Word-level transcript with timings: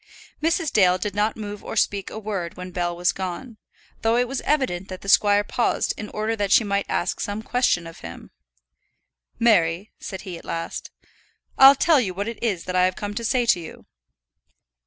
Mrs. 0.41 0.73
Dale 0.73 0.97
did 0.97 1.13
not 1.13 1.37
move 1.37 1.63
or 1.63 1.75
speak 1.75 2.09
a 2.09 2.17
word 2.17 2.57
when 2.57 2.71
Bell 2.71 2.97
was 2.97 3.11
gone, 3.11 3.57
though 4.01 4.17
it 4.17 4.27
was 4.27 4.41
evident 4.41 4.87
that 4.87 5.01
the 5.01 5.07
squire 5.07 5.43
paused 5.43 5.93
in 5.95 6.09
order 6.09 6.35
that 6.35 6.51
she 6.51 6.63
might 6.63 6.87
ask 6.89 7.19
some 7.19 7.43
question 7.43 7.85
of 7.85 7.99
him. 7.99 8.31
"Mary," 9.37 9.91
said 9.99 10.21
he, 10.21 10.39
at 10.39 10.43
last, 10.45 10.89
"I'll 11.55 11.75
tell 11.75 11.99
you 11.99 12.15
what 12.15 12.27
it 12.27 12.41
is 12.41 12.63
that 12.63 12.75
I 12.75 12.85
have 12.85 12.95
come 12.95 13.13
to 13.13 13.23
say 13.23 13.45
to 13.45 13.59
you." 13.59 13.85